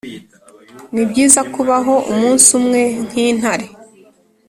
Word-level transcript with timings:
nibyiza 0.93 1.41
kubaho 1.53 1.93
umunsi 2.11 2.47
umwe 2.59 2.81
nkintare, 3.05 3.67